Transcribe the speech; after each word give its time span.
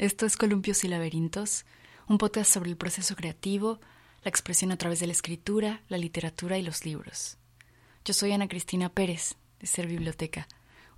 Esto 0.00 0.24
es 0.24 0.38
Columpios 0.38 0.82
y 0.84 0.88
Laberintos, 0.88 1.66
un 2.08 2.16
podcast 2.16 2.50
sobre 2.50 2.70
el 2.70 2.78
proceso 2.78 3.14
creativo, 3.16 3.80
la 4.22 4.30
expresión 4.30 4.72
a 4.72 4.78
través 4.78 4.98
de 4.98 5.06
la 5.06 5.12
escritura, 5.12 5.82
la 5.88 5.98
literatura 5.98 6.56
y 6.56 6.62
los 6.62 6.86
libros. 6.86 7.36
Yo 8.06 8.14
soy 8.14 8.32
Ana 8.32 8.48
Cristina 8.48 8.88
Pérez, 8.88 9.34
de 9.58 9.66
Ser 9.66 9.86
Biblioteca, 9.86 10.48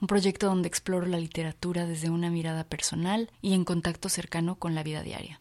un 0.01 0.07
proyecto 0.07 0.47
donde 0.47 0.69
exploro 0.69 1.07
la 1.07 1.19
literatura 1.19 1.85
desde 1.85 2.11
una 2.11 2.31
mirada 2.31 2.63
personal 2.63 3.33
y 3.41 3.55
en 3.55 3.65
contacto 3.65 4.09
cercano 4.09 4.55
con 4.55 4.77
la 4.77 4.85
vida 4.85 5.03
diaria. 5.03 5.41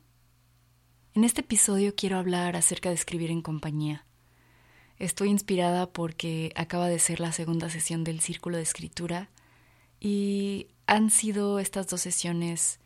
En 1.13 1.23
este 1.23 1.41
episodio 1.41 1.93
quiero 1.93 2.17
hablar 2.17 2.55
acerca 2.55 2.89
de 2.89 2.95
escribir 2.95 3.29
en 3.29 3.43
compañía. 3.43 4.07
Estoy 4.97 5.29
inspirada 5.29 5.93
porque 5.93 6.51
acaba 6.55 6.87
de 6.87 6.97
ser 6.97 7.19
la 7.19 7.31
segunda 7.31 7.69
sesión 7.69 8.03
del 8.03 8.21
Círculo 8.21 8.57
de 8.57 8.63
Escritura 8.63 9.29
y 9.99 10.65
han 10.87 11.11
sido 11.11 11.59
estas 11.59 11.87
dos 11.87 12.01
sesiones 12.01 12.80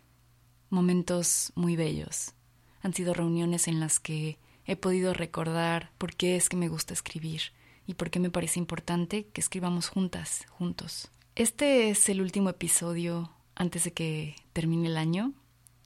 momentos 0.69 1.51
muy 1.55 1.75
bellos. 1.75 2.33
Han 2.81 2.93
sido 2.93 3.13
reuniones 3.13 3.67
en 3.67 3.79
las 3.79 3.99
que 3.99 4.37
he 4.65 4.75
podido 4.75 5.13
recordar 5.13 5.91
por 5.97 6.15
qué 6.15 6.35
es 6.35 6.49
que 6.49 6.57
me 6.57 6.67
gusta 6.67 6.93
escribir 6.93 7.41
y 7.87 7.93
por 7.95 8.09
qué 8.09 8.19
me 8.19 8.29
parece 8.31 8.59
importante 8.59 9.27
que 9.27 9.41
escribamos 9.41 9.89
juntas, 9.89 10.45
juntos. 10.49 11.09
Este 11.35 11.89
es 11.89 12.09
el 12.09 12.21
último 12.21 12.49
episodio 12.49 13.31
antes 13.55 13.83
de 13.83 13.93
que 13.93 14.35
termine 14.53 14.87
el 14.87 14.97
año 14.97 15.33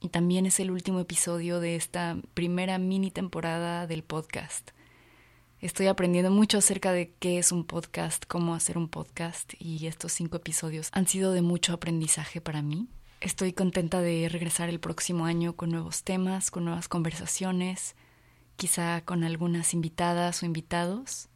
y 0.02 0.10
también 0.10 0.46
es 0.46 0.60
el 0.60 0.72
último 0.72 1.00
episodio 1.00 1.60
de 1.60 1.76
esta 1.76 2.18
primera 2.34 2.78
mini 2.78 3.12
temporada 3.12 3.86
del 3.86 4.04
podcast. 4.04 4.72
Estoy 5.60 5.88
aprendiendo 5.88 6.32
mucho 6.32 6.58
acerca 6.58 6.94
de 6.94 7.12
qué 7.20 7.38
es 7.38 7.52
un 7.52 7.66
podcast, 7.66 8.26
cómo 8.28 8.56
hacer 8.56 8.78
un 8.78 8.88
podcast 8.88 9.54
y 9.60 9.88
estos 9.88 10.14
cinco 10.14 10.38
episodios 10.38 10.88
han 10.94 11.06
sido 11.06 11.34
de 11.34 11.42
mucho 11.42 11.74
aprendizaje 11.74 12.40
para 12.40 12.62
mí. 12.62 12.88
Estoy 13.22 13.52
contenta 13.52 14.02
de 14.02 14.30
regresar 14.30 14.70
el 14.70 14.80
próximo 14.80 15.26
año 15.26 15.54
con 15.54 15.72
nuevos 15.72 16.04
temas, 16.04 16.52
con 16.52 16.64
nuevas 16.64 16.88
conversaciones, 16.88 17.98
quizá 18.56 19.02
con 19.02 19.26
algunas 19.26 19.74
invitadas 19.74 20.42
o 20.42 20.46
invitados, 20.46 21.28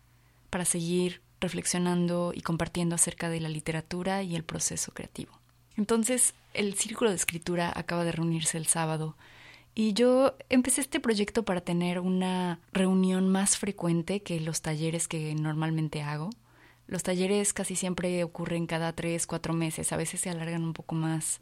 para 0.49 0.63
seguir 0.63 1.22
reflexionando 1.41 2.31
y 2.33 2.39
compartiendo 2.39 2.95
acerca 2.95 3.27
de 3.27 3.41
la 3.41 3.49
literatura 3.49 4.23
y 4.23 4.38
el 4.38 4.45
proceso 4.45 4.94
creativo. 4.94 5.38
Entonces, 5.75 6.35
el 6.53 6.75
Círculo 6.75 7.09
de 7.09 7.17
Escritura 7.17 7.73
acaba 7.75 8.05
de 8.05 8.13
reunirse 8.13 8.57
el 8.57 8.67
sábado 8.67 9.17
y 9.75 9.91
yo 9.91 10.38
empecé 10.47 10.79
este 10.79 11.02
proyecto 11.02 11.44
para 11.44 11.59
tener 11.59 12.00
una 12.00 12.61
reunión 12.72 13.27
más 13.27 13.57
frecuente 13.57 14.22
que 14.22 14.39
los 14.39 14.61
talleres 14.61 15.09
que 15.09 15.35
normalmente 15.35 16.02
hago. 16.02 16.29
Los 16.88 17.03
talleres 17.03 17.52
casi 17.52 17.75
siempre 17.75 18.23
ocurren 18.23 18.67
cada 18.67 18.94
tres, 18.94 19.27
cuatro 19.27 19.53
meses, 19.53 19.91
a 19.91 19.97
veces 19.97 20.22
se 20.22 20.29
alargan 20.29 20.63
un 20.63 20.72
poco 20.72 20.95
más 20.95 21.41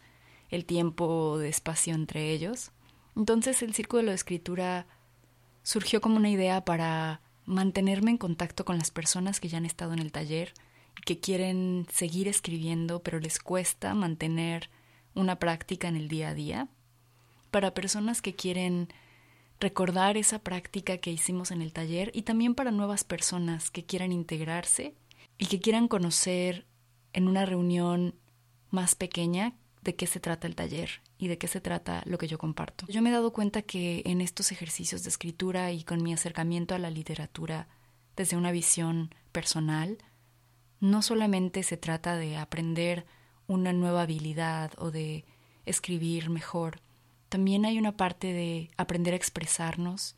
el 0.52 0.66
tiempo 0.66 1.38
de 1.40 1.50
espacio 1.50 1.96
entre 1.96 2.32
ellos. 2.32 2.72
Entonces 3.16 3.62
el 3.62 3.74
Círculo 3.74 4.10
de 4.10 4.16
Escritura 4.16 4.86
surgió 5.64 6.02
como 6.02 6.18
una 6.18 6.30
idea 6.30 6.64
para 6.64 7.22
mantenerme 7.46 8.12
en 8.12 8.18
contacto 8.18 8.66
con 8.66 8.78
las 8.78 8.92
personas 8.92 9.40
que 9.40 9.48
ya 9.48 9.58
han 9.58 9.66
estado 9.66 9.94
en 9.94 10.00
el 10.00 10.12
taller 10.12 10.54
y 10.98 11.02
que 11.02 11.20
quieren 11.20 11.88
seguir 11.92 12.28
escribiendo, 12.28 13.02
pero 13.02 13.20
les 13.20 13.40
cuesta 13.40 13.94
mantener 13.94 14.70
una 15.16 15.40
práctica 15.40 15.88
en 15.88 15.96
el 15.96 16.08
día 16.08 16.30
a 16.30 16.34
día 16.34 16.68
para 17.50 17.74
personas 17.74 18.22
que 18.22 18.36
quieren 18.36 18.88
recordar 19.60 20.18
esa 20.18 20.40
práctica 20.40 20.98
que 20.98 21.12
hicimos 21.12 21.52
en 21.52 21.62
el 21.62 21.74
taller 21.74 22.12
y 22.14 22.24
también 22.24 22.56
para 22.56 22.72
nuevas 22.72 23.04
personas 23.04 23.70
que 23.70 23.86
quieran 23.86 24.12
integrarse 24.12 24.96
y 25.38 25.46
que 25.46 25.60
quieran 25.60 25.88
conocer 25.88 26.66
en 27.14 27.28
una 27.28 27.46
reunión 27.46 28.16
más 28.70 28.96
pequeña 28.96 29.54
de 29.82 29.96
qué 29.96 30.08
se 30.08 30.20
trata 30.20 30.48
el 30.48 30.56
taller 30.56 31.02
y 31.18 31.28
de 31.28 31.38
qué 31.38 31.48
se 31.48 31.62
trata 31.62 32.04
lo 32.06 32.18
que 32.18 32.28
yo 32.28 32.38
comparto. 32.38 32.86
Yo 32.88 33.02
me 33.02 33.10
he 33.10 33.14
dado 33.14 33.34
cuenta 33.34 33.62
que 33.62 34.04
en 34.06 34.22
estos 34.22 34.52
ejercicios 34.52 35.04
de 35.04 35.10
escritura 35.10 35.72
y 35.72 35.84
con 35.84 36.04
mi 36.04 36.14
acercamiento 36.14 36.76
a 36.76 36.80
la 36.80 36.90
literatura 36.90 37.68
desde 38.16 38.38
una 38.38 38.52
visión 38.52 39.14
personal, 39.32 39.98
no 40.80 41.02
solamente 41.02 41.64
se 41.64 41.78
trata 41.78 42.16
de 42.16 42.38
aprender 42.38 43.06
una 43.48 43.74
nueva 43.74 44.04
habilidad 44.04 44.72
o 44.78 44.92
de 44.92 45.26
escribir 45.66 46.30
mejor, 46.30 46.82
también 47.32 47.66
hay 47.66 47.78
una 47.78 47.96
parte 47.96 48.34
de 48.34 48.72
aprender 48.76 49.14
a 49.14 49.18
expresarnos 49.18 50.18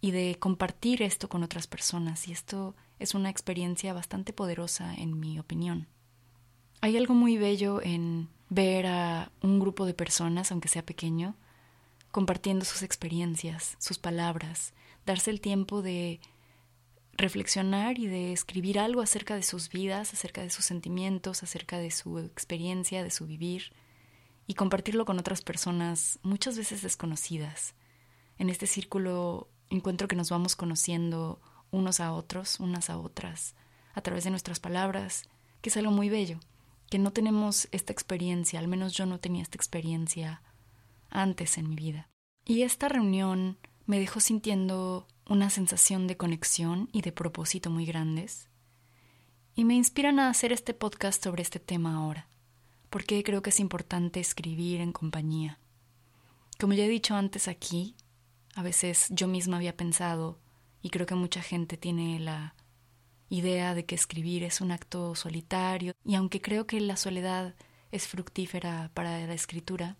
y 0.00 0.12
de 0.12 0.38
compartir 0.38 1.02
esto 1.02 1.28
con 1.28 1.42
otras 1.42 1.66
personas 1.66 2.28
y 2.28 2.32
esto 2.32 2.74
es 2.98 3.14
una 3.14 3.28
experiencia 3.28 3.92
bastante 3.92 4.32
poderosa 4.32 4.94
en 4.94 5.20
mi 5.20 5.38
opinión. 5.38 5.86
Hay 6.80 6.96
algo 6.96 7.12
muy 7.12 7.36
bello 7.36 7.82
en 7.82 8.30
ver 8.48 8.86
a 8.86 9.30
un 9.42 9.58
grupo 9.58 9.86
de 9.86 9.94
personas, 9.94 10.52
aunque 10.52 10.68
sea 10.68 10.84
pequeño, 10.84 11.36
compartiendo 12.10 12.64
sus 12.64 12.82
experiencias, 12.82 13.76
sus 13.78 13.98
palabras, 13.98 14.72
darse 15.04 15.30
el 15.30 15.40
tiempo 15.40 15.82
de 15.82 16.20
reflexionar 17.16 17.98
y 17.98 18.06
de 18.06 18.32
escribir 18.32 18.78
algo 18.78 19.00
acerca 19.00 19.34
de 19.34 19.42
sus 19.42 19.70
vidas, 19.70 20.12
acerca 20.12 20.42
de 20.42 20.50
sus 20.50 20.64
sentimientos, 20.64 21.42
acerca 21.42 21.78
de 21.78 21.90
su 21.90 22.18
experiencia, 22.18 23.02
de 23.02 23.10
su 23.10 23.26
vivir 23.26 23.72
y 24.46 24.54
compartirlo 24.54 25.04
con 25.04 25.18
otras 25.18 25.42
personas 25.42 26.18
muchas 26.22 26.56
veces 26.56 26.82
desconocidas. 26.82 27.74
En 28.38 28.50
este 28.50 28.66
círculo 28.66 29.48
encuentro 29.70 30.08
que 30.08 30.16
nos 30.16 30.30
vamos 30.30 30.56
conociendo 30.56 31.40
unos 31.70 32.00
a 32.00 32.12
otros, 32.12 32.60
unas 32.60 32.90
a 32.90 32.98
otras, 32.98 33.54
a 33.94 34.02
través 34.02 34.24
de 34.24 34.30
nuestras 34.30 34.60
palabras, 34.60 35.24
que 35.62 35.70
es 35.70 35.76
algo 35.76 35.90
muy 35.90 36.10
bello, 36.10 36.38
que 36.90 36.98
no 36.98 37.12
tenemos 37.12 37.68
esta 37.72 37.92
experiencia, 37.92 38.58
al 38.58 38.68
menos 38.68 38.92
yo 38.92 39.06
no 39.06 39.18
tenía 39.18 39.42
esta 39.42 39.56
experiencia 39.56 40.42
antes 41.10 41.58
en 41.58 41.68
mi 41.68 41.76
vida. 41.76 42.08
Y 42.44 42.62
esta 42.62 42.88
reunión 42.88 43.58
me 43.86 43.98
dejó 43.98 44.20
sintiendo 44.20 45.06
una 45.28 45.50
sensación 45.50 46.06
de 46.06 46.16
conexión 46.16 46.88
y 46.92 47.02
de 47.02 47.12
propósito 47.12 47.70
muy 47.70 47.86
grandes, 47.86 48.48
y 49.54 49.64
me 49.64 49.74
inspiran 49.74 50.20
a 50.20 50.28
hacer 50.28 50.52
este 50.52 50.74
podcast 50.74 51.24
sobre 51.24 51.42
este 51.42 51.58
tema 51.58 51.96
ahora 51.96 52.28
porque 52.96 53.22
creo 53.22 53.42
que 53.42 53.50
es 53.50 53.60
importante 53.60 54.20
escribir 54.20 54.80
en 54.80 54.90
compañía. 54.90 55.58
Como 56.58 56.72
ya 56.72 56.86
he 56.86 56.88
dicho 56.88 57.14
antes 57.14 57.46
aquí, 57.46 57.94
a 58.54 58.62
veces 58.62 59.08
yo 59.10 59.28
misma 59.28 59.58
había 59.58 59.76
pensado, 59.76 60.38
y 60.80 60.88
creo 60.88 61.04
que 61.04 61.14
mucha 61.14 61.42
gente 61.42 61.76
tiene 61.76 62.18
la 62.20 62.54
idea 63.28 63.74
de 63.74 63.84
que 63.84 63.94
escribir 63.94 64.42
es 64.42 64.60
un 64.60 64.70
acto 64.70 65.14
solitario, 65.14 65.94
y 66.04 66.14
aunque 66.14 66.40
creo 66.40 66.66
que 66.66 66.80
la 66.80 66.96
soledad 66.96 67.54
es 67.90 68.06
fructífera 68.06 68.90
para 68.94 69.26
la 69.26 69.34
escritura, 69.34 69.96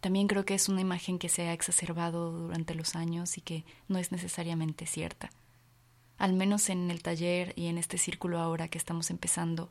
también 0.00 0.28
creo 0.28 0.44
que 0.44 0.54
es 0.54 0.68
una 0.68 0.80
imagen 0.80 1.18
que 1.18 1.28
se 1.28 1.48
ha 1.48 1.52
exacerbado 1.52 2.30
durante 2.30 2.74
los 2.74 2.94
años 2.94 3.36
y 3.36 3.40
que 3.40 3.64
no 3.88 3.98
es 3.98 4.12
necesariamente 4.12 4.86
cierta. 4.86 5.30
Al 6.18 6.32
menos 6.32 6.68
en 6.68 6.90
el 6.90 7.02
taller 7.02 7.52
y 7.56 7.66
en 7.66 7.78
este 7.78 7.98
círculo 7.98 8.38
ahora 8.38 8.68
que 8.68 8.78
estamos 8.78 9.10
empezando, 9.10 9.70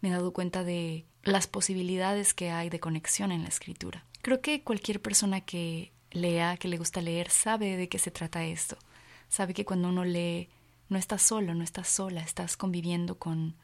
me 0.00 0.10
he 0.10 0.12
dado 0.12 0.32
cuenta 0.32 0.64
de 0.64 1.06
las 1.22 1.46
posibilidades 1.46 2.34
que 2.34 2.50
hay 2.50 2.68
de 2.68 2.80
conexión 2.80 3.32
en 3.32 3.42
la 3.42 3.48
escritura. 3.48 4.04
Creo 4.20 4.40
que 4.42 4.62
cualquier 4.62 5.00
persona 5.00 5.40
que 5.40 5.92
lea, 6.10 6.56
que 6.58 6.68
le 6.68 6.78
gusta 6.78 7.00
leer, 7.00 7.30
sabe 7.30 7.76
de 7.76 7.88
qué 7.88 7.98
se 7.98 8.10
trata 8.10 8.44
esto. 8.44 8.76
Sabe 9.28 9.54
que 9.54 9.64
cuando 9.64 9.88
uno 9.88 10.04
lee, 10.04 10.48
no 10.88 10.98
estás 10.98 11.22
solo, 11.22 11.54
no 11.54 11.64
estás 11.64 11.88
sola, 11.88 12.20
estás 12.22 12.56
conviviendo 12.56 13.18
con, 13.18 13.56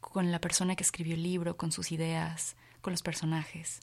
con 0.00 0.32
la 0.32 0.40
persona 0.40 0.76
que 0.76 0.82
escribió 0.82 1.14
el 1.14 1.22
libro, 1.22 1.56
con 1.56 1.72
sus 1.72 1.92
ideas, 1.92 2.56
con 2.80 2.92
los 2.92 3.02
personajes. 3.02 3.80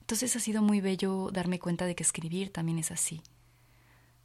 Entonces 0.00 0.34
ha 0.36 0.40
sido 0.40 0.62
muy 0.62 0.80
bello 0.80 1.30
darme 1.32 1.58
cuenta 1.58 1.84
de 1.84 1.94
que 1.94 2.02
escribir 2.02 2.52
también 2.52 2.78
es 2.78 2.90
así. 2.90 3.22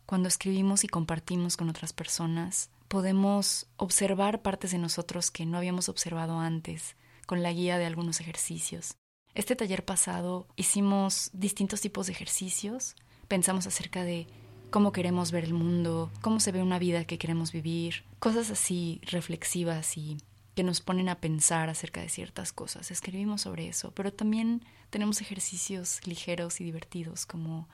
Cuando 0.05 0.27
escribimos 0.27 0.83
y 0.83 0.87
compartimos 0.87 1.57
con 1.57 1.69
otras 1.69 1.93
personas, 1.93 2.69
podemos 2.87 3.67
observar 3.77 4.41
partes 4.41 4.71
de 4.71 4.77
nosotros 4.77 5.31
que 5.31 5.45
no 5.45 5.57
habíamos 5.57 5.89
observado 5.89 6.39
antes 6.39 6.95
con 7.25 7.41
la 7.41 7.51
guía 7.51 7.77
de 7.77 7.85
algunos 7.85 8.19
ejercicios. 8.19 8.95
Este 9.33 9.55
taller 9.55 9.83
pasado 9.83 10.47
hicimos 10.55 11.31
distintos 11.33 11.81
tipos 11.81 12.05
de 12.05 12.13
ejercicios, 12.13 12.95
pensamos 13.27 13.65
acerca 13.65 14.03
de 14.03 14.27
cómo 14.73 14.91
queremos 14.91 15.31
ver 15.31 15.43
el 15.43 15.53
mundo, 15.53 16.09
cómo 16.21 16.39
se 16.39 16.51
ve 16.51 16.63
una 16.63 16.79
vida 16.79 17.05
que 17.05 17.19
queremos 17.19 17.51
vivir, 17.51 18.03
cosas 18.17 18.49
así 18.49 18.99
reflexivas 19.03 19.99
y 19.99 20.17
que 20.55 20.63
nos 20.63 20.81
ponen 20.81 21.09
a 21.09 21.19
pensar 21.19 21.69
acerca 21.69 22.01
de 22.01 22.09
ciertas 22.09 22.51
cosas. 22.51 22.89
Escribimos 22.89 23.41
sobre 23.41 23.67
eso, 23.67 23.91
pero 23.91 24.11
también 24.11 24.65
tenemos 24.89 25.21
ejercicios 25.21 25.99
ligeros 26.07 26.59
y 26.59 26.63
divertidos 26.63 27.27
como 27.27 27.69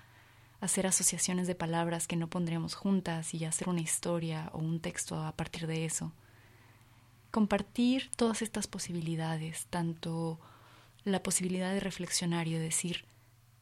hacer 0.60 0.88
asociaciones 0.88 1.48
de 1.48 1.56
palabras 1.56 2.06
que 2.06 2.18
no 2.18 2.28
pondríamos 2.28 2.76
juntas 2.76 3.34
y 3.34 3.46
hacer 3.46 3.70
una 3.70 3.80
historia 3.80 4.50
o 4.52 4.58
un 4.58 4.82
texto 4.82 5.24
a 5.24 5.32
partir 5.32 5.68
de 5.68 5.86
eso. 5.86 6.12
Compartir 7.32 8.12
todas 8.18 8.42
estas 8.42 8.68
posibilidades, 8.68 9.68
tanto 9.70 10.38
la 11.06 11.24
posibilidad 11.24 11.74
de 11.74 11.80
reflexionar 11.80 12.50
y 12.50 12.56
de 12.56 12.60
decir 12.60 13.06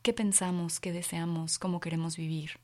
qué 0.02 0.12
pensamos, 0.12 0.80
qué 0.80 0.92
deseamos, 0.92 1.60
cómo 1.60 1.80
queremos 1.80 2.18
vivir. 2.18 2.60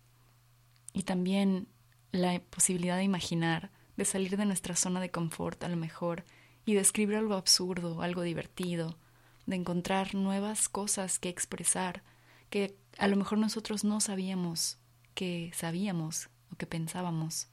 Y 0.94 1.04
también 1.04 1.68
la 2.12 2.40
posibilidad 2.40 2.98
de 2.98 3.04
imaginar, 3.04 3.72
de 3.98 4.06
salir 4.06 4.38
de 4.38 4.46
nuestra 4.46 4.76
zona 4.76 5.02
de 5.02 5.12
confort 5.12 5.64
a 5.64 5.70
lo 5.70 5.76
mejor 5.76 6.24
y 6.66 6.76
de 6.76 6.82
escribir 6.82 7.18
algo 7.18 7.34
absurdo, 7.34 8.02
algo 8.02 8.22
divertido, 8.22 8.98
de 9.46 9.56
encontrar 9.56 10.16
nuevas 10.16 10.70
cosas 10.70 11.20
que 11.20 11.30
expresar, 11.30 12.04
que 12.50 12.78
a 12.98 13.08
lo 13.08 13.18
mejor 13.18 13.40
nosotros 13.40 13.84
no 13.84 14.00
sabíamos 14.00 14.78
que 15.14 15.52
sabíamos 15.54 16.30
o 16.52 16.56
que 16.56 16.66
pensábamos. 16.66 17.48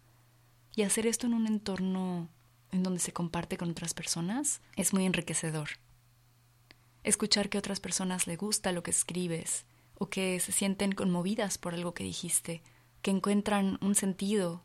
Y 0.75 0.83
hacer 0.83 1.07
esto 1.07 1.27
en 1.27 1.35
un 1.35 1.47
entorno 1.47 2.29
en 2.73 2.83
donde 2.83 3.01
se 3.01 3.13
comparte 3.13 3.57
con 3.57 3.71
otras 3.71 3.95
personas 3.95 4.61
es 4.77 4.93
muy 4.93 5.05
enriquecedor. 5.05 5.71
Escuchar 7.03 7.49
que 7.49 7.59
a 7.59 7.61
otras 7.61 7.81
personas 7.81 8.27
le 8.27 8.37
gusta 8.37 8.73
lo 8.73 8.83
que 8.83 8.91
escribes 8.91 9.65
o 9.99 10.09
que 10.09 10.39
se 10.41 10.53
sienten 10.53 10.93
conmovidas 10.93 11.59
por 11.59 11.75
algo 11.75 11.95
que 11.95 12.05
dijiste, 12.05 12.63
que 13.03 13.11
encuentran 13.11 13.79
un 13.81 13.95
sentido 13.95 14.63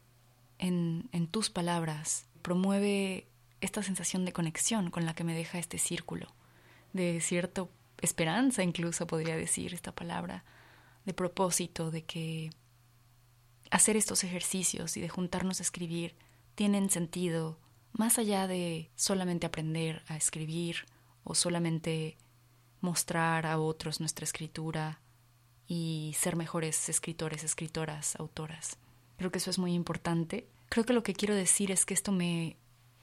en, 0.57 1.09
en 1.11 1.27
tus 1.27 1.49
palabras, 1.49 2.27
promueve 2.41 3.27
esta 3.61 3.83
sensación 3.83 4.25
de 4.25 4.33
conexión 4.33 4.91
con 4.91 5.05
la 5.05 5.13
que 5.13 5.23
me 5.23 5.35
deja 5.35 5.57
este 5.57 5.77
círculo, 5.77 6.27
de 6.93 7.19
cierta 7.21 7.67
esperanza 8.01 8.63
incluso 8.63 9.07
podría 9.07 9.35
decir 9.35 9.73
esta 9.73 9.93
palabra, 9.93 10.43
de 11.05 11.13
propósito, 11.13 11.91
de 11.91 12.03
que 12.03 12.49
hacer 13.71 13.97
estos 13.97 14.23
ejercicios 14.23 14.97
y 14.97 15.01
de 15.01 15.09
juntarnos 15.09 15.59
a 15.59 15.63
escribir 15.63 16.15
tienen 16.55 16.89
sentido 16.89 17.59
más 17.91 18.17
allá 18.17 18.47
de 18.47 18.89
solamente 18.95 19.45
aprender 19.45 20.03
a 20.07 20.17
escribir 20.17 20.85
o 21.23 21.35
solamente 21.35 22.17
mostrar 22.81 23.45
a 23.45 23.59
otros 23.59 23.99
nuestra 23.99 24.25
escritura 24.25 24.99
y 25.67 26.15
ser 26.17 26.35
mejores 26.35 26.89
escritores, 26.89 27.43
escritoras, 27.43 28.15
autoras. 28.17 28.77
Creo 29.17 29.31
que 29.31 29.39
eso 29.39 29.49
es 29.49 29.57
muy 29.59 29.73
importante. 29.73 30.47
Creo 30.69 30.85
que 30.85 30.93
lo 30.93 31.03
que 31.03 31.13
quiero 31.13 31.35
decir 31.35 31.71
es 31.71 31.85
que 31.85 31.93
esto 31.93 32.11
me, 32.11 32.57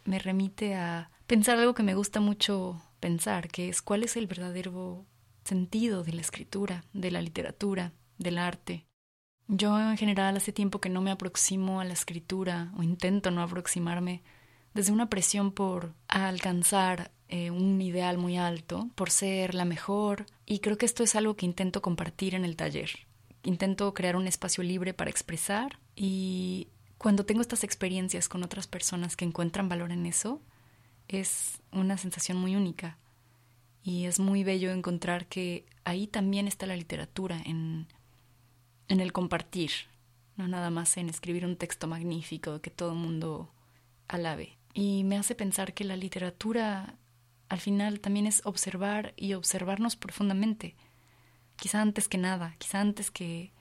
me 0.04 0.18
remite 0.18 0.74
a 0.74 1.10
pensar 1.26 1.58
algo 1.58 1.74
que 1.74 1.82
me 1.82 1.94
gusta 1.94 2.20
mucho 2.20 2.82
pensar, 3.00 3.48
que 3.48 3.68
es 3.68 3.82
cuál 3.82 4.02
es 4.02 4.16
el 4.16 4.26
verdadero 4.26 5.06
sentido 5.44 6.04
de 6.04 6.12
la 6.12 6.20
escritura, 6.20 6.84
de 6.92 7.10
la 7.10 7.20
literatura, 7.20 7.92
del 8.18 8.38
arte. 8.38 8.86
Yo 9.48 9.78
en 9.78 9.96
general 9.96 10.36
hace 10.36 10.52
tiempo 10.52 10.80
que 10.80 10.88
no 10.88 11.00
me 11.00 11.10
aproximo 11.10 11.80
a 11.80 11.84
la 11.84 11.92
escritura 11.92 12.72
o 12.76 12.82
intento 12.82 13.30
no 13.30 13.42
aproximarme 13.42 14.22
desde 14.72 14.92
una 14.92 15.10
presión 15.10 15.52
por 15.52 15.94
alcanzar 16.08 17.10
eh, 17.34 17.50
un 17.50 17.80
ideal 17.80 18.18
muy 18.18 18.36
alto, 18.36 18.90
por 18.94 19.08
ser 19.08 19.54
la 19.54 19.64
mejor, 19.64 20.26
y 20.44 20.58
creo 20.58 20.76
que 20.76 20.84
esto 20.84 21.02
es 21.02 21.16
algo 21.16 21.34
que 21.34 21.46
intento 21.46 21.80
compartir 21.80 22.34
en 22.34 22.44
el 22.44 22.56
taller. 22.56 22.90
Intento 23.42 23.94
crear 23.94 24.16
un 24.16 24.26
espacio 24.26 24.62
libre 24.62 24.92
para 24.92 25.08
expresar 25.08 25.78
y 25.96 26.68
cuando 26.98 27.24
tengo 27.24 27.40
estas 27.40 27.64
experiencias 27.64 28.28
con 28.28 28.42
otras 28.42 28.66
personas 28.66 29.16
que 29.16 29.24
encuentran 29.24 29.70
valor 29.70 29.92
en 29.92 30.04
eso, 30.04 30.42
es 31.08 31.62
una 31.72 31.96
sensación 31.96 32.36
muy 32.36 32.54
única. 32.54 32.98
Y 33.82 34.04
es 34.04 34.20
muy 34.20 34.44
bello 34.44 34.70
encontrar 34.70 35.24
que 35.24 35.64
ahí 35.84 36.08
también 36.08 36.46
está 36.46 36.66
la 36.66 36.76
literatura, 36.76 37.40
en, 37.46 37.86
en 38.88 39.00
el 39.00 39.14
compartir, 39.14 39.70
no 40.36 40.48
nada 40.48 40.68
más 40.68 40.98
en 40.98 41.08
escribir 41.08 41.46
un 41.46 41.56
texto 41.56 41.88
magnífico 41.88 42.60
que 42.60 42.68
todo 42.68 42.90
el 42.92 42.98
mundo 42.98 43.50
alabe. 44.06 44.58
Y 44.74 45.04
me 45.04 45.16
hace 45.16 45.34
pensar 45.34 45.72
que 45.72 45.84
la 45.84 45.96
literatura 45.96 46.98
al 47.52 47.60
final 47.60 48.00
también 48.00 48.26
es 48.26 48.40
observar 48.46 49.12
y 49.14 49.34
observarnos 49.34 49.94
profundamente. 49.94 50.74
Quizá 51.56 51.82
antes 51.82 52.08
que 52.08 52.16
nada, 52.16 52.56
quizá 52.56 52.80
antes 52.80 53.10
que, 53.10 53.52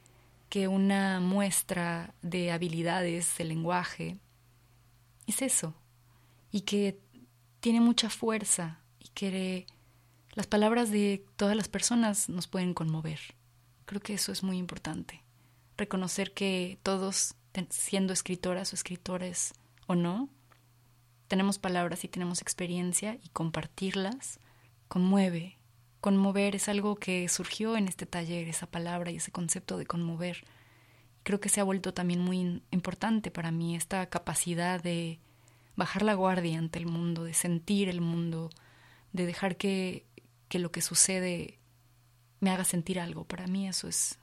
que 0.47 0.69
una 0.69 1.19
muestra 1.19 2.15
de 2.21 2.53
habilidades 2.53 3.37
de 3.37 3.43
lenguaje. 3.43 4.17
Es 5.27 5.41
eso. 5.41 5.75
Y 6.53 6.61
que 6.61 7.01
tiene 7.59 7.81
mucha 7.81 8.09
fuerza 8.09 8.79
y 8.97 9.09
que 9.09 9.67
las 10.35 10.47
palabras 10.47 10.89
de 10.89 11.25
todas 11.35 11.57
las 11.57 11.67
personas 11.67 12.29
nos 12.29 12.47
pueden 12.47 12.73
conmover. 12.73 13.19
Creo 13.83 13.99
que 13.99 14.13
eso 14.13 14.31
es 14.31 14.41
muy 14.41 14.57
importante. 14.57 15.21
Reconocer 15.75 16.33
que 16.33 16.79
todos, 16.81 17.35
siendo 17.67 18.13
escritoras 18.13 18.71
o 18.71 18.75
escritores 18.77 19.53
o 19.85 19.95
no, 19.95 20.29
tenemos 21.31 21.59
palabras 21.59 22.03
y 22.03 22.09
tenemos 22.09 22.41
experiencia 22.41 23.17
y 23.23 23.29
compartirlas 23.29 24.41
conmueve. 24.89 25.57
Conmover 26.01 26.57
es 26.57 26.67
algo 26.67 26.97
que 26.97 27.29
surgió 27.29 27.77
en 27.77 27.87
este 27.87 28.05
taller, 28.05 28.49
esa 28.49 28.67
palabra 28.67 29.11
y 29.11 29.15
ese 29.15 29.31
concepto 29.31 29.77
de 29.77 29.85
conmover. 29.85 30.43
Creo 31.23 31.39
que 31.39 31.47
se 31.47 31.61
ha 31.61 31.63
vuelto 31.63 31.93
también 31.93 32.19
muy 32.19 32.61
importante 32.71 33.31
para 33.31 33.49
mí 33.49 33.77
esta 33.77 34.05
capacidad 34.07 34.83
de 34.83 35.19
bajar 35.77 36.01
la 36.01 36.15
guardia 36.15 36.57
ante 36.57 36.79
el 36.79 36.85
mundo, 36.85 37.23
de 37.23 37.33
sentir 37.33 37.87
el 37.87 38.01
mundo, 38.01 38.49
de 39.13 39.25
dejar 39.25 39.55
que, 39.55 40.05
que 40.49 40.59
lo 40.59 40.73
que 40.73 40.81
sucede 40.81 41.59
me 42.41 42.49
haga 42.49 42.65
sentir 42.65 42.99
algo. 42.99 43.23
Para 43.23 43.47
mí 43.47 43.69
eso 43.69 43.87
es 43.87 44.19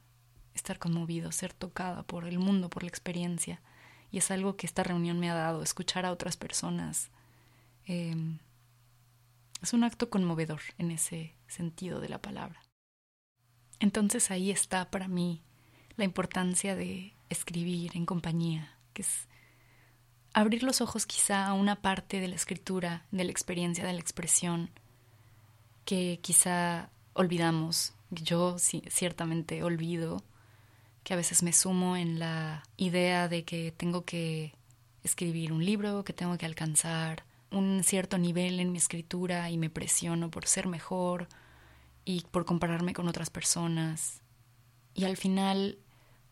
estar 0.52 0.78
conmovido, 0.78 1.32
ser 1.32 1.54
tocada 1.54 2.02
por 2.02 2.26
el 2.26 2.38
mundo, 2.38 2.68
por 2.68 2.82
la 2.82 2.90
experiencia. 2.90 3.62
Y 4.10 4.18
es 4.18 4.30
algo 4.30 4.56
que 4.56 4.66
esta 4.66 4.82
reunión 4.82 5.18
me 5.18 5.30
ha 5.30 5.34
dado, 5.34 5.62
escuchar 5.62 6.06
a 6.06 6.12
otras 6.12 6.36
personas. 6.36 7.10
Em, 7.86 8.38
es 9.62 9.72
un 9.72 9.84
acto 9.84 10.08
conmovedor 10.10 10.60
en 10.78 10.90
ese 10.90 11.34
sentido 11.46 12.00
de 12.00 12.08
la 12.08 12.22
palabra. 12.22 12.62
Entonces 13.80 14.30
ahí 14.30 14.50
está 14.50 14.90
para 14.90 15.08
mí 15.08 15.42
la 15.96 16.04
importancia 16.04 16.74
de 16.74 17.14
escribir 17.28 17.96
en 17.96 18.06
compañía, 18.06 18.76
que 18.92 19.02
es 19.02 19.28
abrir 20.32 20.62
los 20.62 20.80
ojos 20.80 21.06
quizá 21.06 21.46
a 21.46 21.54
una 21.54 21.82
parte 21.82 22.20
de 22.20 22.28
la 22.28 22.36
escritura, 22.36 23.06
de 23.10 23.24
la 23.24 23.30
experiencia, 23.30 23.84
de 23.84 23.92
la 23.92 24.00
expresión, 24.00 24.70
que 25.84 26.20
quizá 26.22 26.90
olvidamos. 27.14 27.94
Yo 28.10 28.56
ciertamente 28.58 29.62
olvido 29.62 30.22
que 31.02 31.14
a 31.14 31.16
veces 31.16 31.42
me 31.42 31.52
sumo 31.52 31.96
en 31.96 32.18
la 32.18 32.62
idea 32.76 33.28
de 33.28 33.44
que 33.44 33.72
tengo 33.72 34.04
que 34.04 34.54
escribir 35.02 35.52
un 35.52 35.64
libro, 35.64 36.04
que 36.04 36.12
tengo 36.12 36.36
que 36.36 36.46
alcanzar 36.46 37.24
un 37.50 37.82
cierto 37.82 38.18
nivel 38.18 38.60
en 38.60 38.72
mi 38.72 38.78
escritura 38.78 39.50
y 39.50 39.56
me 39.56 39.70
presiono 39.70 40.30
por 40.30 40.46
ser 40.46 40.66
mejor 40.66 41.28
y 42.04 42.22
por 42.30 42.44
compararme 42.44 42.92
con 42.92 43.08
otras 43.08 43.30
personas. 43.30 44.20
Y 44.94 45.04
al 45.04 45.16
final, 45.16 45.78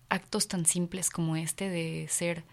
actos 0.09 0.49
tan 0.49 0.67
simples 0.67 1.11
como 1.11 1.37
este 1.37 1.69
de 1.69 2.07
ser 2.09 2.45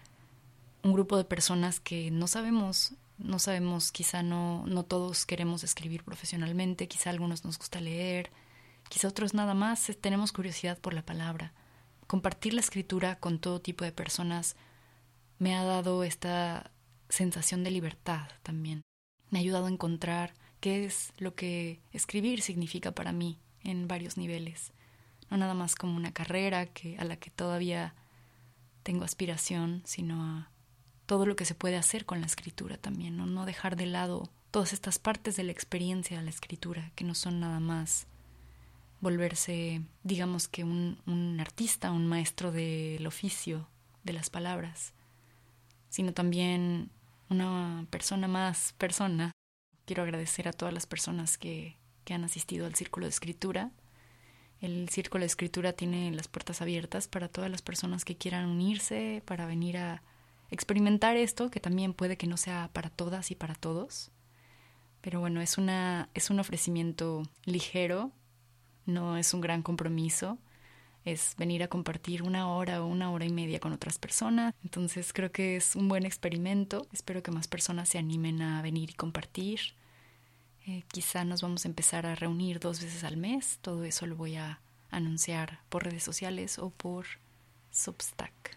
un 0.82 0.92
grupo 0.92 1.16
de 1.16 1.24
personas 1.24 1.80
que 1.80 2.10
no 2.10 2.26
sabemos, 2.26 2.94
no 3.18 3.38
sabemos, 3.38 3.92
quizá 3.92 4.22
no, 4.22 4.64
no 4.66 4.84
todos 4.84 5.26
queremos 5.26 5.64
escribir 5.64 6.04
profesionalmente, 6.04 6.88
quizá 6.88 7.10
algunos 7.10 7.44
nos 7.44 7.58
gusta 7.58 7.80
leer, 7.80 8.30
quizá 8.88 9.08
otros 9.08 9.34
nada 9.34 9.54
más 9.54 9.90
tenemos 10.00 10.32
curiosidad 10.32 10.78
por 10.78 10.94
la 10.94 11.02
palabra 11.02 11.52
compartir 12.06 12.54
la 12.54 12.60
escritura 12.60 13.16
con 13.16 13.38
todo 13.38 13.60
tipo 13.60 13.84
de 13.84 13.92
personas 13.92 14.56
me 15.38 15.54
ha 15.54 15.64
dado 15.64 16.04
esta 16.04 16.70
sensación 17.08 17.64
de 17.64 17.70
libertad 17.70 18.28
también. 18.42 18.82
Me 19.30 19.38
ha 19.38 19.42
ayudado 19.42 19.66
a 19.66 19.70
encontrar 19.70 20.34
qué 20.60 20.84
es 20.84 21.12
lo 21.18 21.34
que 21.34 21.80
escribir 21.92 22.40
significa 22.40 22.92
para 22.92 23.12
mí 23.12 23.38
en 23.62 23.88
varios 23.88 24.16
niveles. 24.16 24.72
No 25.30 25.36
nada 25.36 25.54
más 25.54 25.74
como 25.74 25.96
una 25.96 26.12
carrera 26.12 26.66
que, 26.66 26.96
a 26.98 27.04
la 27.04 27.16
que 27.16 27.30
todavía 27.30 27.94
tengo 28.82 29.04
aspiración, 29.04 29.82
sino 29.84 30.22
a 30.22 30.50
todo 31.06 31.26
lo 31.26 31.36
que 31.36 31.44
se 31.44 31.54
puede 31.54 31.76
hacer 31.76 32.06
con 32.06 32.20
la 32.20 32.26
escritura 32.26 32.76
también, 32.76 33.16
¿no? 33.16 33.26
no 33.26 33.46
dejar 33.46 33.76
de 33.76 33.86
lado 33.86 34.30
todas 34.50 34.72
estas 34.72 34.98
partes 34.98 35.36
de 35.36 35.42
la 35.42 35.52
experiencia 35.52 36.18
de 36.18 36.24
la 36.24 36.30
escritura, 36.30 36.92
que 36.94 37.04
no 37.04 37.14
son 37.14 37.40
nada 37.40 37.60
más 37.60 38.06
volverse, 39.00 39.82
digamos 40.02 40.48
que 40.48 40.64
un, 40.64 40.98
un 41.06 41.40
artista, 41.40 41.90
un 41.90 42.06
maestro 42.06 42.52
del 42.52 43.06
oficio 43.06 43.68
de 44.02 44.12
las 44.12 44.30
palabras, 44.30 44.92
sino 45.88 46.12
también 46.12 46.90
una 47.28 47.86
persona 47.90 48.28
más 48.28 48.74
persona. 48.78 49.32
Quiero 49.84 50.02
agradecer 50.02 50.48
a 50.48 50.52
todas 50.52 50.72
las 50.72 50.86
personas 50.86 51.38
que, 51.38 51.76
que 52.04 52.14
han 52.14 52.24
asistido 52.24 52.66
al 52.66 52.74
Círculo 52.74 53.06
de 53.06 53.10
Escritura. 53.10 53.70
El 54.60 54.88
Círculo 54.88 55.22
de 55.22 55.26
Escritura 55.26 55.72
tiene 55.72 56.10
las 56.12 56.28
puertas 56.28 56.62
abiertas 56.62 57.08
para 57.08 57.28
todas 57.28 57.50
las 57.50 57.62
personas 57.62 58.04
que 58.04 58.16
quieran 58.16 58.48
unirse, 58.48 59.22
para 59.26 59.46
venir 59.46 59.76
a 59.76 60.02
experimentar 60.50 61.16
esto, 61.16 61.50
que 61.50 61.60
también 61.60 61.92
puede 61.92 62.16
que 62.16 62.26
no 62.26 62.36
sea 62.36 62.70
para 62.72 62.90
todas 62.90 63.30
y 63.30 63.34
para 63.34 63.54
todos. 63.54 64.10
Pero 65.00 65.20
bueno, 65.20 65.40
es, 65.42 65.58
una, 65.58 66.08
es 66.14 66.30
un 66.30 66.40
ofrecimiento 66.40 67.24
ligero 67.44 68.10
no 68.86 69.16
es 69.16 69.34
un 69.34 69.40
gran 69.40 69.62
compromiso, 69.62 70.38
es 71.04 71.34
venir 71.36 71.62
a 71.62 71.68
compartir 71.68 72.22
una 72.22 72.48
hora 72.48 72.82
o 72.82 72.86
una 72.86 73.10
hora 73.10 73.26
y 73.26 73.32
media 73.32 73.60
con 73.60 73.72
otras 73.72 73.98
personas. 73.98 74.54
Entonces 74.62 75.12
creo 75.12 75.30
que 75.30 75.56
es 75.56 75.76
un 75.76 75.88
buen 75.88 76.06
experimento. 76.06 76.86
Espero 76.92 77.22
que 77.22 77.30
más 77.30 77.46
personas 77.46 77.90
se 77.90 77.98
animen 77.98 78.40
a 78.40 78.62
venir 78.62 78.90
y 78.90 78.94
compartir. 78.94 79.60
Eh, 80.66 80.82
quizá 80.90 81.24
nos 81.24 81.42
vamos 81.42 81.64
a 81.64 81.68
empezar 81.68 82.06
a 82.06 82.14
reunir 82.14 82.58
dos 82.58 82.80
veces 82.80 83.04
al 83.04 83.18
mes. 83.18 83.58
Todo 83.60 83.84
eso 83.84 84.06
lo 84.06 84.16
voy 84.16 84.36
a 84.36 84.60
anunciar 84.90 85.60
por 85.68 85.84
redes 85.84 86.02
sociales 86.02 86.58
o 86.58 86.70
por 86.70 87.04
Substack. 87.70 88.56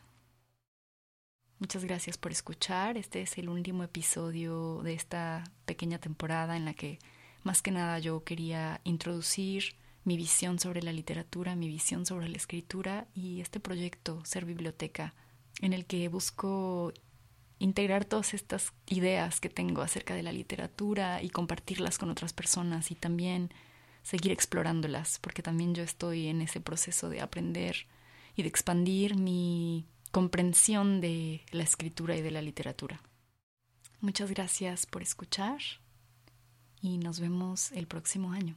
Muchas 1.59 1.83
gracias 1.83 2.17
por 2.17 2.31
escuchar. 2.31 2.97
Este 2.97 3.21
es 3.21 3.37
el 3.37 3.49
último 3.49 3.83
episodio 3.83 4.81
de 4.83 4.93
esta 4.93 5.43
pequeña 5.65 5.97
temporada 5.97 6.55
en 6.55 6.63
la 6.63 6.73
que 6.73 6.99
más 7.43 7.61
que 7.61 7.71
nada 7.71 7.99
yo 7.99 8.23
quería 8.23 8.79
introducir 8.83 9.75
mi 10.07 10.15
visión 10.15 10.57
sobre 10.57 10.81
la 10.81 10.93
literatura, 10.93 11.57
mi 11.57 11.67
visión 11.67 12.05
sobre 12.05 12.29
la 12.29 12.37
escritura 12.37 13.09
y 13.13 13.41
este 13.41 13.59
proyecto, 13.59 14.23
Ser 14.23 14.45
Biblioteca, 14.45 15.13
en 15.59 15.73
el 15.73 15.85
que 15.85 16.07
busco 16.07 16.93
integrar 17.59 18.05
todas 18.05 18.33
estas 18.33 18.71
ideas 18.85 19.41
que 19.41 19.49
tengo 19.49 19.81
acerca 19.81 20.15
de 20.15 20.23
la 20.23 20.31
literatura 20.31 21.21
y 21.21 21.29
compartirlas 21.29 21.97
con 21.97 22.09
otras 22.09 22.31
personas 22.31 22.89
y 22.89 22.95
también 22.95 23.51
seguir 24.01 24.31
explorándolas, 24.31 25.19
porque 25.19 25.43
también 25.43 25.75
yo 25.75 25.83
estoy 25.83 26.27
en 26.27 26.41
ese 26.41 26.61
proceso 26.61 27.09
de 27.09 27.19
aprender 27.19 27.85
y 28.37 28.43
de 28.43 28.47
expandir 28.47 29.17
mi 29.17 29.87
comprensión 30.11 31.01
de 31.01 31.41
la 31.51 31.63
escritura 31.63 32.15
y 32.15 32.21
de 32.21 32.31
la 32.31 32.41
literatura. 32.41 33.01
Muchas 33.99 34.31
gracias 34.31 34.85
por 34.85 35.01
escuchar 35.01 35.59
y 36.79 36.97
nos 36.97 37.19
vemos 37.19 37.73
el 37.73 37.87
próximo 37.87 38.31
año. 38.31 38.55